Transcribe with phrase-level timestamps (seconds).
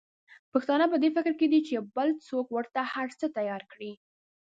[0.51, 3.91] پښتانه په دي فکر کې دي چې بل څوک ورته هرڅه تیار کړي.